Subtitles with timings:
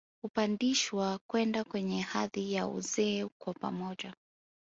[0.21, 4.13] Hupandishwa kwenda kwenye hadhi ya uzee kwa pamoja